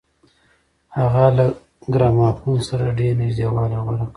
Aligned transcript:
هغه 0.97 1.25
له 1.37 1.45
ګرامافون 1.93 2.57
سره 2.69 2.85
ډېر 2.99 3.13
نږدېوالی 3.21 3.77
غوره 3.83 4.03
کړ 4.07 4.09